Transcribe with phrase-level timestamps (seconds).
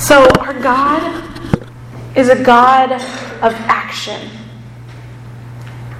[0.00, 1.28] So, our God
[2.16, 4.30] is a God of action.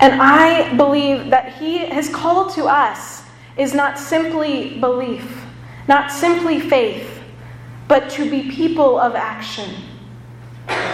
[0.00, 3.22] And I believe that He, His call to us
[3.58, 5.44] is not simply belief,
[5.86, 7.20] not simply faith,
[7.88, 9.70] but to be people of action.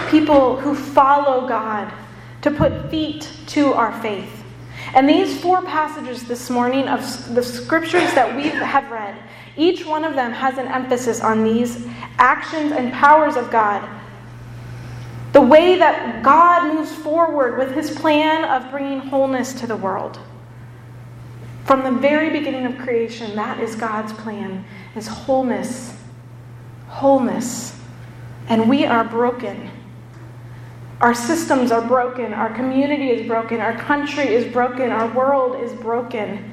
[0.09, 1.93] People who follow God,
[2.41, 4.43] to put feet to our faith.
[4.93, 6.99] And these four passages this morning of
[7.33, 9.15] the scriptures that we have read,
[9.57, 11.85] each one of them has an emphasis on these
[12.17, 13.87] actions and powers of God
[15.37, 20.19] the way that God moves forward with his plan of bringing wholeness to the world.
[21.65, 25.95] From the very beginning of creation, that is God's plan, is wholeness.
[26.87, 27.79] Wholeness.
[28.49, 29.69] And we are broken.
[31.01, 32.33] Our systems are broken.
[32.33, 33.59] Our community is broken.
[33.59, 34.89] Our country is broken.
[34.89, 36.51] Our world is broken.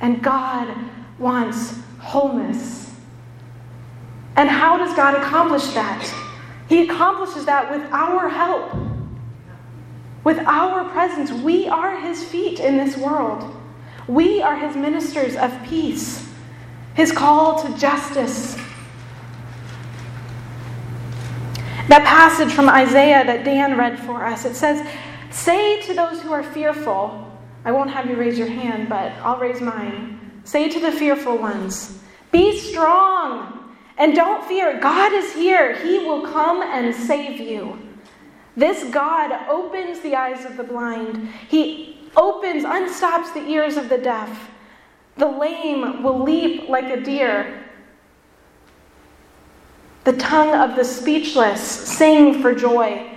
[0.00, 0.74] And God
[1.18, 2.94] wants wholeness.
[4.36, 6.12] And how does God accomplish that?
[6.68, 8.72] He accomplishes that with our help,
[10.24, 11.30] with our presence.
[11.30, 13.54] We are His feet in this world.
[14.08, 16.28] We are His ministers of peace,
[16.94, 18.56] His call to justice.
[21.88, 24.86] That passage from Isaiah that Dan read for us, it says,
[25.30, 27.30] Say to those who are fearful,
[27.64, 30.21] I won't have you raise your hand, but I'll raise mine.
[30.44, 31.98] Say to the fearful ones,
[32.30, 33.62] Be strong
[33.98, 35.76] and don't fear, God is here.
[35.76, 37.78] He will come and save you.
[38.56, 43.98] This God opens the eyes of the blind, He opens, unstops the ears of the
[43.98, 44.50] deaf.
[45.16, 47.64] The lame will leap like a deer.
[50.04, 53.08] The tongue of the speechless sing for joy.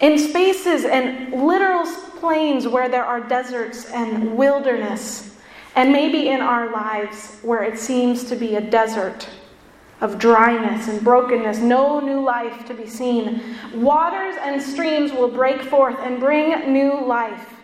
[0.00, 1.84] In spaces and literal
[2.18, 5.31] plains where there are deserts and wilderness,
[5.74, 9.28] and maybe in our lives where it seems to be a desert
[10.02, 13.40] of dryness and brokenness, no new life to be seen.
[13.74, 17.54] Waters and streams will break forth and bring new life.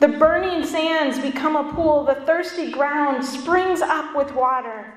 [0.00, 4.94] The burning sands become a pool, the thirsty ground springs up with water.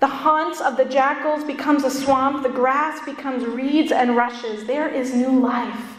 [0.00, 4.66] The haunts of the jackals becomes a swamp, the grass becomes reeds and rushes.
[4.66, 5.96] There is new life.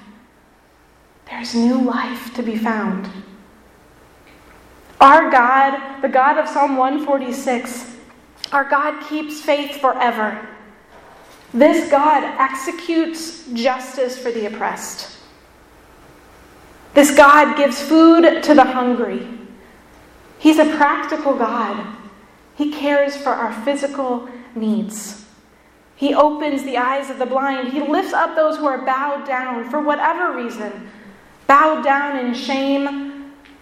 [1.29, 3.09] There's new life to be found.
[4.99, 7.95] Our God, the God of Psalm 146,
[8.51, 10.47] our God keeps faith forever.
[11.53, 15.17] This God executes justice for the oppressed.
[16.93, 19.27] This God gives food to the hungry.
[20.39, 21.95] He's a practical God.
[22.55, 25.25] He cares for our physical needs.
[25.95, 27.71] He opens the eyes of the blind.
[27.71, 30.89] He lifts up those who are bowed down for whatever reason
[31.47, 33.06] bowed down in shame,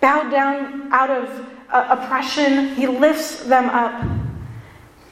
[0.06, 2.76] bowed down out of uh, oppression.
[2.76, 4.08] He lifts them up.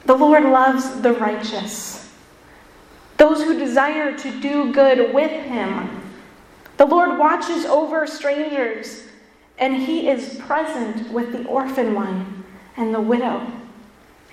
[0.04, 2.12] The Lord loves the righteous,
[3.16, 6.00] those who desire to do good with Him.
[6.76, 9.02] The Lord watches over strangers,
[9.58, 12.44] and He is present with the orphan one
[12.76, 13.44] and the widow.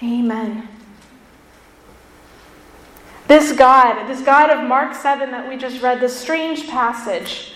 [0.04, 0.68] Amen.
[3.28, 7.54] This God, this God of Mark 7 that we just read, this strange passage,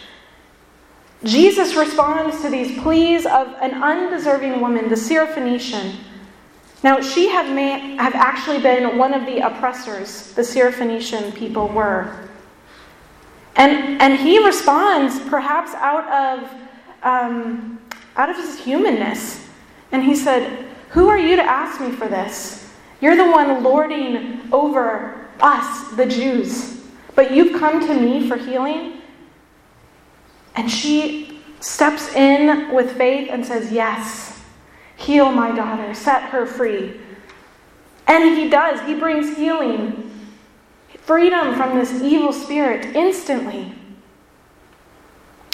[1.25, 5.95] Jesus responds to these pleas of an undeserving woman, the Syrophoenician
[6.85, 12.29] now, she have, may, have actually been one of the oppressors the Syrophoenician people were.
[13.55, 16.51] And, and he responds perhaps out of,
[17.01, 17.81] um,
[18.15, 19.47] out of his humanness.
[19.91, 22.71] And he said, Who are you to ask me for this?
[23.01, 26.83] You're the one lording over us, the Jews.
[27.15, 28.94] But you've come to me for healing?
[30.55, 34.35] And she steps in with faith and says, Yes.
[34.97, 36.99] Heal my daughter, set her free.
[38.07, 38.79] And he does.
[38.87, 40.11] He brings healing,
[40.99, 43.73] freedom from this evil spirit instantly.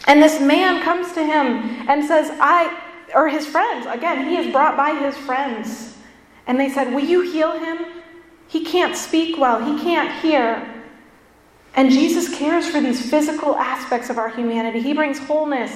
[0.08, 2.78] And this man comes to him and says, I,
[3.16, 5.98] or his friends, again, he is brought by his friends.
[6.48, 7.86] And they said, Will you heal him?
[8.48, 10.71] He can't speak well, he can't hear.
[11.76, 14.82] And Jesus cares for these physical aspects of our humanity.
[14.82, 15.72] He brings wholeness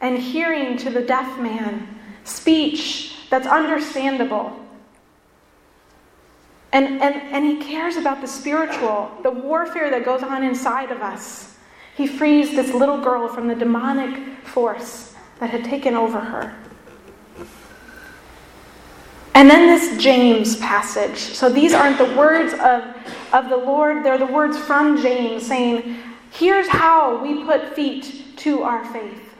[0.00, 1.88] and hearing to the deaf man
[2.24, 4.58] speech that's understandable.
[6.72, 11.02] And, and, and he cares about the spiritual, the warfare that goes on inside of
[11.02, 11.56] us.
[11.96, 16.56] He frees this little girl from the demonic force that had taken over her.
[19.42, 21.18] And then this James passage.
[21.18, 22.84] So these aren't the words of,
[23.32, 25.96] of the Lord, they're the words from James saying,
[26.30, 29.34] Here's how we put feet to our faith.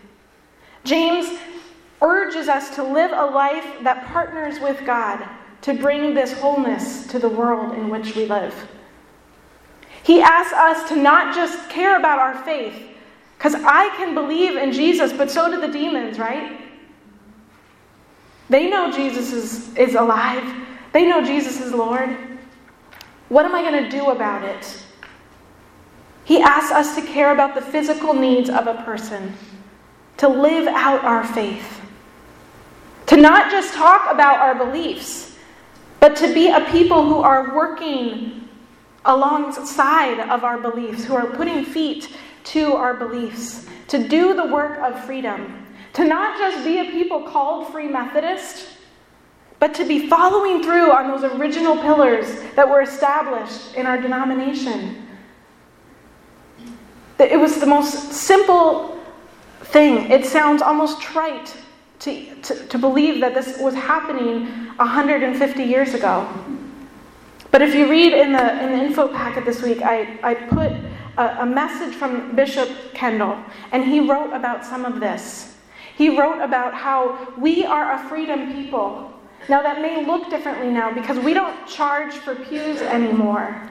[0.82, 1.38] James
[2.00, 5.24] urges us to live a life that partners with God
[5.60, 8.68] to bring this wholeness to the world in which we live.
[10.02, 12.74] He asks us to not just care about our faith,
[13.38, 16.61] because I can believe in Jesus, but so do the demons, right?
[18.52, 20.44] They know Jesus is, is alive,
[20.92, 22.14] they know Jesus is Lord.
[23.30, 24.84] What am I going to do about it?
[26.24, 29.32] He asks us to care about the physical needs of a person,
[30.18, 31.80] to live out our faith,
[33.06, 35.34] to not just talk about our beliefs,
[35.98, 38.50] but to be a people who are working
[39.06, 42.14] alongside of our beliefs, who are putting feet
[42.44, 45.61] to our beliefs, to do the work of freedom,
[45.94, 48.68] to not just be a people called Free Methodist,
[49.58, 55.06] but to be following through on those original pillars that were established in our denomination.
[57.18, 58.98] It was the most simple
[59.60, 60.10] thing.
[60.10, 61.56] It sounds almost trite
[62.00, 64.46] to, to, to believe that this was happening
[64.76, 66.28] 150 years ago.
[67.52, 70.72] But if you read in the, in the info packet this week, I, I put
[71.16, 73.38] a, a message from Bishop Kendall,
[73.70, 75.54] and he wrote about some of this.
[75.96, 79.12] He wrote about how we are a freedom people.
[79.48, 83.70] Now, that may look differently now because we don't charge for pews anymore.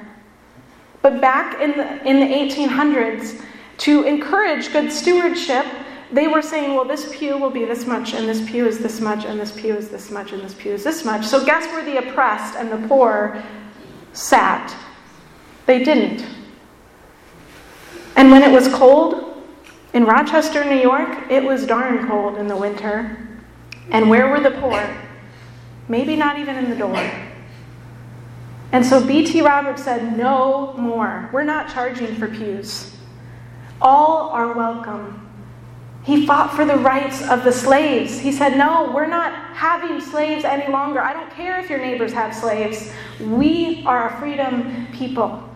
[1.02, 3.42] But back in the, in the 1800s,
[3.80, 5.66] to encourage good stewardship,
[6.12, 9.00] they were saying, well, this pew will be this much, and this pew is this
[9.00, 11.26] much, and this pew is this much, and this pew is this much.
[11.26, 13.42] So, guess where the oppressed and the poor
[14.14, 14.76] sat?
[15.66, 16.28] They didn't.
[18.18, 19.31] And when it was cold
[19.94, 23.28] in Rochester, New York, it was darn cold in the winter.
[23.92, 24.98] And where were the poor?
[25.90, 27.12] Maybe not even in the door.
[28.72, 29.42] And so B.T.
[29.42, 31.30] Roberts said, No more.
[31.34, 32.96] We're not charging for pews.
[33.82, 35.28] All are welcome.
[36.04, 38.18] He fought for the rights of the slaves.
[38.20, 41.02] He said, No, we're not having slaves any longer.
[41.02, 42.92] I don't care if your neighbors have slaves.
[43.20, 45.51] We are a freedom people.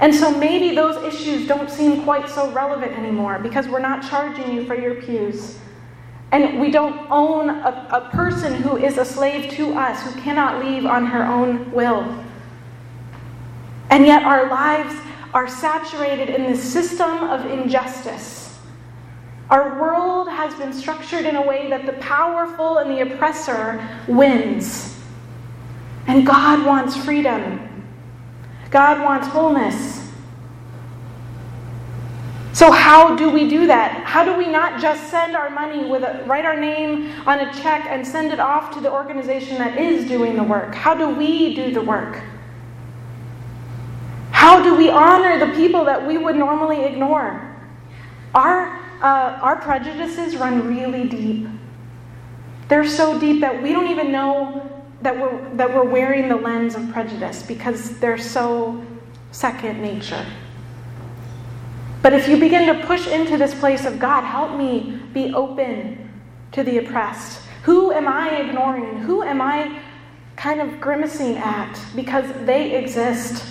[0.00, 4.52] And so maybe those issues don't seem quite so relevant anymore because we're not charging
[4.52, 5.58] you for your pews.
[6.32, 10.64] And we don't own a, a person who is a slave to us, who cannot
[10.64, 12.24] leave on her own will.
[13.90, 14.94] And yet our lives
[15.34, 18.58] are saturated in this system of injustice.
[19.50, 24.96] Our world has been structured in a way that the powerful and the oppressor wins.
[26.06, 27.68] And God wants freedom.
[28.70, 30.00] God wants wholeness.
[32.52, 34.04] So, how do we do that?
[34.04, 37.52] How do we not just send our money with a, write our name on a
[37.54, 40.74] check and send it off to the organization that is doing the work?
[40.74, 42.20] How do we do the work?
[44.32, 47.46] How do we honor the people that we would normally ignore?
[48.34, 51.46] Our, uh, our prejudices run really deep.
[52.68, 56.74] They're so deep that we don't even know that we're, that we're wearing the lens
[56.74, 58.84] of prejudice because they're so
[59.32, 60.26] second nature.
[62.02, 66.10] But if you begin to push into this place of God, help me be open
[66.52, 67.42] to the oppressed.
[67.64, 68.98] Who am I ignoring?
[68.98, 69.80] Who am I
[70.36, 73.44] kind of grimacing at because they exist?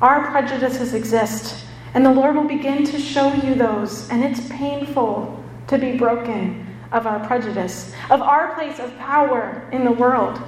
[0.00, 1.66] Our prejudices exist.
[1.94, 4.08] And the Lord will begin to show you those.
[4.10, 9.84] And it's painful to be broken of our prejudice, of our place of power in
[9.84, 10.40] the world.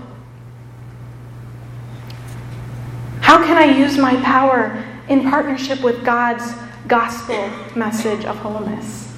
[3.33, 6.53] How can I use my power in partnership with God's
[6.87, 9.11] gospel message of wholeness?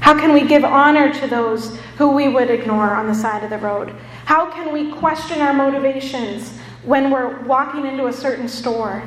[0.00, 3.50] How can we give honor to those who we would ignore on the side of
[3.50, 3.90] the road?
[4.24, 9.02] How can we question our motivations when we're walking into a certain store?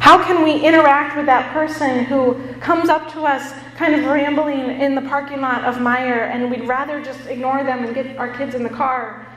[0.00, 4.80] How can we interact with that person who comes up to us kind of rambling
[4.80, 8.36] in the parking lot of Meijer and we'd rather just ignore them and get our
[8.36, 9.28] kids in the car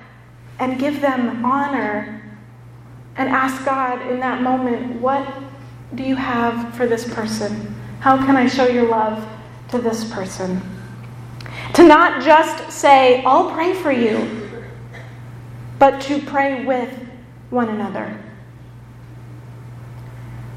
[0.59, 2.21] and give them honor
[3.17, 5.27] and ask God in that moment, what
[5.95, 7.75] do you have for this person?
[8.00, 9.27] How can I show your love
[9.69, 10.62] to this person?
[11.75, 14.50] To not just say, I'll pray for you,
[15.79, 16.91] but to pray with
[17.50, 18.21] one another.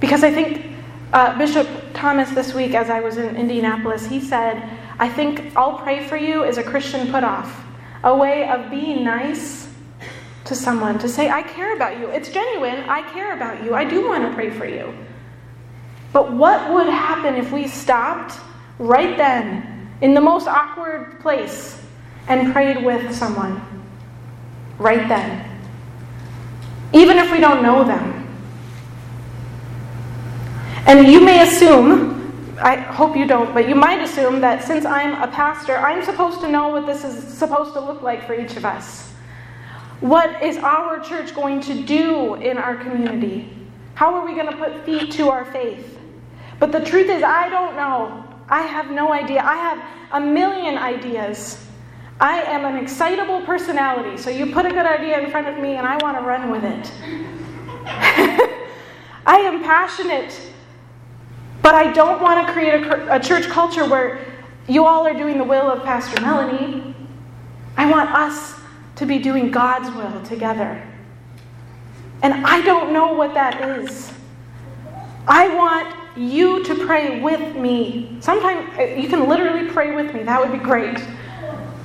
[0.00, 0.66] Because I think
[1.12, 4.62] uh, Bishop Thomas this week, as I was in Indianapolis, he said,
[4.98, 7.64] I think I'll pray for you is a Christian put off,
[8.04, 9.67] a way of being nice
[10.48, 12.08] to someone to say, I care about you.
[12.08, 12.88] It's genuine.
[12.88, 13.74] I care about you.
[13.74, 14.92] I do want to pray for you.
[16.12, 18.40] But what would happen if we stopped
[18.78, 21.80] right then in the most awkward place
[22.28, 23.62] and prayed with someone?
[24.78, 25.44] Right then.
[26.94, 28.24] Even if we don't know them.
[30.86, 35.20] And you may assume, I hope you don't, but you might assume that since I'm
[35.22, 38.56] a pastor, I'm supposed to know what this is supposed to look like for each
[38.56, 39.12] of us.
[40.00, 43.52] What is our church going to do in our community?
[43.94, 45.98] How are we going to put feet to our faith?
[46.60, 48.24] But the truth is, I don't know.
[48.48, 49.42] I have no idea.
[49.42, 51.64] I have a million ideas.
[52.20, 55.76] I am an excitable personality, so you put a good idea in front of me
[55.76, 56.92] and I want to run with it.
[59.26, 60.40] I am passionate,
[61.62, 64.18] but I don't want to create a, a, church culture where
[64.66, 66.94] you all are doing the will of Pastor Melanie.
[67.76, 68.57] I want us
[68.98, 70.82] to be doing God's will together.
[72.22, 74.12] And I don't know what that is.
[75.28, 78.16] I want you to pray with me.
[78.20, 80.98] Sometimes uh, you can literally pray with me, that would be great.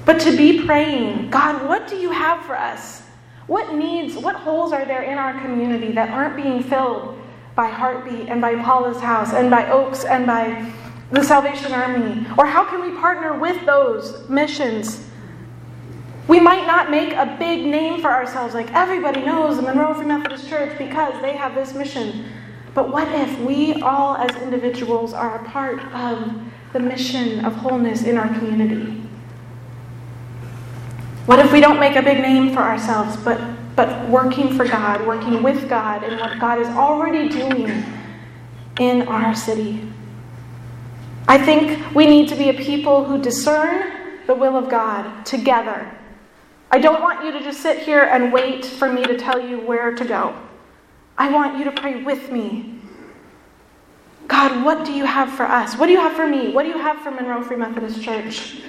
[0.05, 3.03] But to be praying, God, what do you have for us?
[3.45, 7.19] What needs, what holes are there in our community that aren't being filled
[7.55, 10.71] by Heartbeat and by Paula's House and by Oaks and by
[11.11, 12.25] the Salvation Army?
[12.39, 15.09] Or how can we partner with those missions?
[16.27, 20.05] We might not make a big name for ourselves, like everybody knows the Monroe Free
[20.05, 22.25] Methodist Church because they have this mission.
[22.73, 26.33] But what if we all, as individuals, are a part of
[26.71, 29.01] the mission of wholeness in our community?
[31.25, 33.39] What if we don't make a big name for ourselves, but,
[33.75, 37.83] but working for God, working with God, and what God is already doing
[38.79, 39.87] in our city?
[41.27, 45.89] I think we need to be a people who discern the will of God together.
[46.73, 49.59] I don't want you to just sit here and wait for me to tell you
[49.59, 50.35] where to go.
[51.19, 52.79] I want you to pray with me.
[54.27, 55.77] God, what do you have for us?
[55.77, 56.51] What do you have for me?
[56.51, 58.63] What do you have for Monroe Free Methodist Church?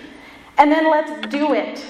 [0.58, 1.82] And then let's do it.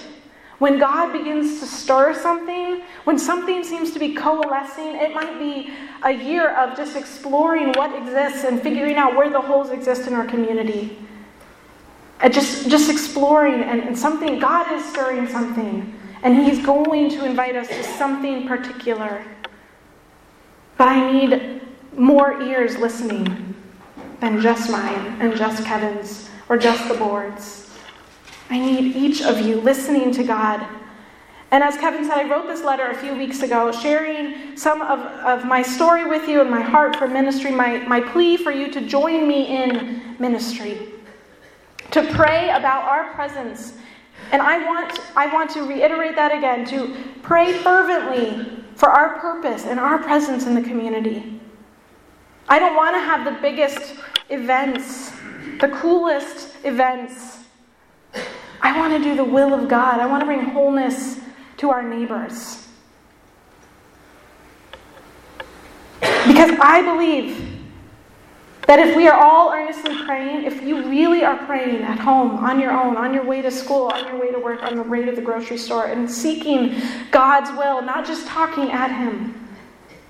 [0.61, 5.73] When God begins to stir something, when something seems to be coalescing, it might be
[6.05, 10.15] a year of just exploring what exists and figuring out where the holes exist in
[10.15, 10.97] our community.
[12.21, 15.93] And just, just exploring, and, and something, God is stirring something,
[16.25, 19.25] and He's going to invite us to something particular.
[20.77, 21.61] But I need
[21.97, 23.55] more ears listening
[24.21, 27.71] than just mine and just Kevin's or just the board's.
[28.51, 30.67] I need each of you listening to God.
[31.51, 34.99] And as Kevin said, I wrote this letter a few weeks ago, sharing some of,
[34.99, 38.71] of my story with you and my heart for ministry, my, my plea for you
[38.73, 40.89] to join me in ministry,
[41.93, 43.75] to pray about our presence.
[44.33, 49.65] And I want, I want to reiterate that again to pray fervently for our purpose
[49.65, 51.41] and our presence in the community.
[52.49, 53.95] I don't want to have the biggest
[54.29, 55.13] events,
[55.61, 57.39] the coolest events.
[58.61, 60.01] I want to do the will of God.
[60.01, 61.21] I want to bring wholeness
[61.59, 62.67] to our neighbors.
[66.01, 67.54] Because I believe
[68.67, 72.59] that if we are all earnestly praying, if you really are praying at home, on
[72.59, 75.05] your own, on your way to school, on your way to work, on the way
[75.05, 76.81] to the grocery store, and seeking
[77.11, 79.35] God's will, not just talking at Him,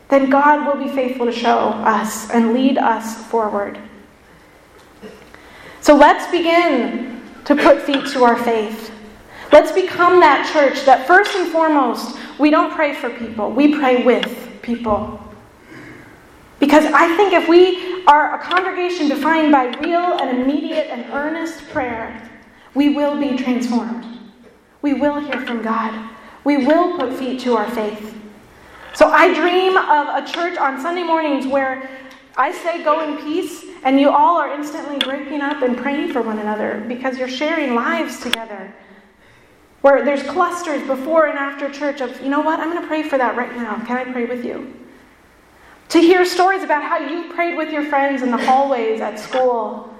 [0.08, 3.78] then God will be faithful to show us and lead us forward.
[5.80, 8.92] So let's begin to put feet to our faith.
[9.52, 14.04] Let's become that church that first and foremost, we don't pray for people, we pray
[14.04, 15.23] with people.
[16.74, 21.68] Because I think if we are a congregation defined by real and immediate and earnest
[21.68, 22.28] prayer,
[22.74, 24.04] we will be transformed.
[24.82, 26.10] We will hear from God.
[26.42, 28.18] We will put feet to our faith.
[28.92, 31.88] So I dream of a church on Sunday mornings where
[32.36, 36.22] I say go in peace, and you all are instantly breaking up and praying for
[36.22, 38.74] one another because you're sharing lives together.
[39.82, 43.04] Where there's clusters before and after church of, you know what, I'm going to pray
[43.04, 43.76] for that right now.
[43.86, 44.83] Can I pray with you?
[45.90, 49.94] To hear stories about how you prayed with your friends in the hallways at school,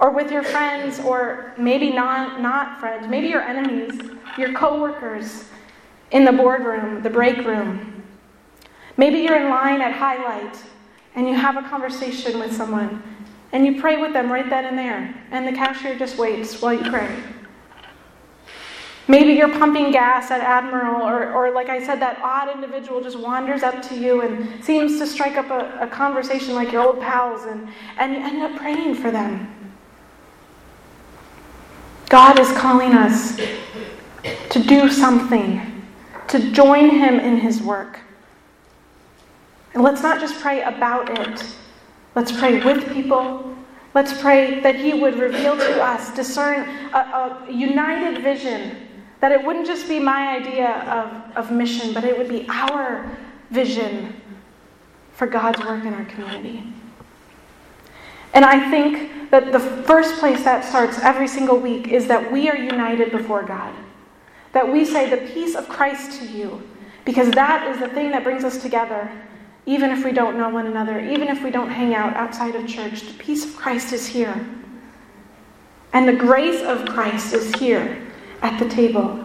[0.00, 4.00] or with your friends, or maybe not, not friends, maybe your enemies,
[4.36, 5.44] your coworkers
[6.10, 8.02] in the boardroom, the break room.
[8.96, 10.56] Maybe you're in line at Highlight
[11.14, 13.02] and you have a conversation with someone
[13.52, 16.74] and you pray with them right then and there, and the cashier just waits while
[16.74, 17.16] you pray.
[19.10, 23.18] Maybe you're pumping gas at Admiral, or, or like I said, that odd individual just
[23.18, 27.00] wanders up to you and seems to strike up a, a conversation like your old
[27.00, 29.48] pals, and, and you end up praying for them.
[32.10, 33.40] God is calling us
[34.50, 35.84] to do something,
[36.28, 38.00] to join Him in His work.
[39.72, 41.46] And let's not just pray about it,
[42.14, 43.54] let's pray with people.
[43.94, 46.98] Let's pray that He would reveal to us, discern a,
[47.48, 48.87] a united vision,
[49.20, 53.16] that it wouldn't just be my idea of, of mission, but it would be our
[53.50, 54.14] vision
[55.12, 56.62] for God's work in our community.
[58.34, 62.48] And I think that the first place that starts every single week is that we
[62.48, 63.74] are united before God.
[64.52, 66.62] That we say, The peace of Christ to you
[67.04, 69.10] Because that is the thing that brings us together,
[69.66, 72.66] even if we don't know one another, even if we don't hang out outside of
[72.66, 73.02] church.
[73.02, 74.46] The peace of Christ is here.
[75.92, 78.07] And the grace of Christ is here
[78.42, 79.24] at the table.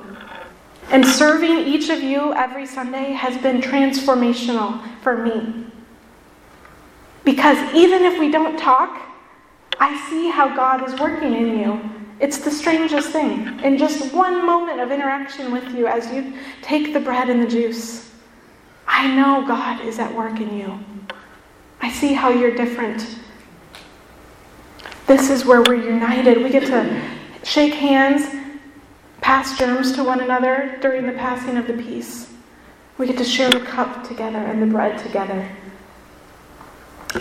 [0.90, 5.66] And serving each of you every Sunday has been transformational for me.
[7.24, 9.02] Because even if we don't talk,
[9.80, 11.90] I see how God is working in you.
[12.20, 13.60] It's the strangest thing.
[13.62, 17.48] In just one moment of interaction with you as you take the bread and the
[17.48, 18.12] juice,
[18.88, 20.80] I know God is at work in you.
[21.82, 23.18] I see how you're different.
[25.08, 26.42] This is where we're united.
[26.42, 27.02] We get to
[27.44, 28.24] shake hands,
[29.24, 32.30] pass germs to one another during the passing of the peace.
[32.98, 35.50] We get to share the cup together and the bread together.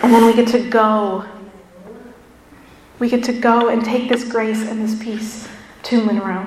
[0.03, 1.25] And then we get to go.
[2.99, 5.49] We get to go and take this grace and this peace
[5.85, 6.47] to Monroe.